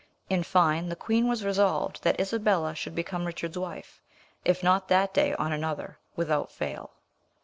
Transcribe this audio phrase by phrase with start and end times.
[0.31, 4.01] In fine, the queen was resolved that Isabella should become Richard's wife,
[4.43, 6.89] if not that day, on another, without fail.